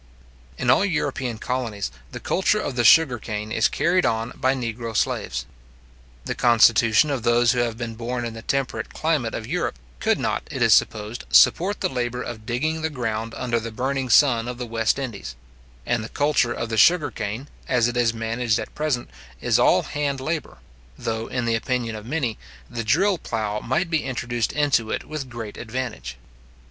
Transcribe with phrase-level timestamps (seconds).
[0.57, 4.97] In all European colonies, the culture of the sugar cane is carried on by negro
[4.97, 5.45] slaves.
[6.25, 10.17] The constitution of those who have been born in the temperate climate of Europe could
[10.17, 14.47] not, it is supposed, support the labour of digging the ground under the burning sun
[14.47, 15.35] of the West Indies;
[15.85, 19.07] and the culture of the sugar cane, as it is managed at present,
[19.39, 20.57] is all hand labour;
[20.97, 25.29] though, in the opinion of many, the drill plough might be introduced into it with
[25.29, 26.17] great advantage.